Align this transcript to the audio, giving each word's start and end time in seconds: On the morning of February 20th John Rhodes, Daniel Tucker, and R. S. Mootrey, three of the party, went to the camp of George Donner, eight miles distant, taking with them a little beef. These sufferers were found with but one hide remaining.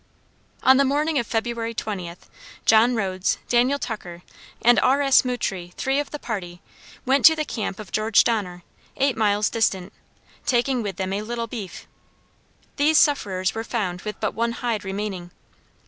On 0.63 0.77
the 0.77 0.83
morning 0.83 1.19
of 1.19 1.27
February 1.27 1.75
20th 1.75 2.27
John 2.65 2.95
Rhodes, 2.95 3.37
Daniel 3.47 3.77
Tucker, 3.77 4.23
and 4.63 4.79
R. 4.79 5.03
S. 5.03 5.21
Mootrey, 5.21 5.75
three 5.77 5.99
of 5.99 6.09
the 6.09 6.17
party, 6.17 6.59
went 7.05 7.23
to 7.27 7.35
the 7.35 7.45
camp 7.45 7.79
of 7.79 7.91
George 7.91 8.23
Donner, 8.23 8.63
eight 8.97 9.15
miles 9.15 9.51
distant, 9.51 9.93
taking 10.43 10.81
with 10.81 10.95
them 10.95 11.13
a 11.13 11.21
little 11.21 11.45
beef. 11.45 11.85
These 12.77 12.97
sufferers 12.97 13.53
were 13.53 13.63
found 13.63 14.01
with 14.01 14.19
but 14.19 14.33
one 14.33 14.53
hide 14.53 14.83
remaining. 14.83 15.29